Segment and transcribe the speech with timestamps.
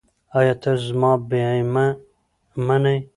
[0.37, 1.85] ایا تاسو زما بیمه
[2.65, 2.97] منئ؟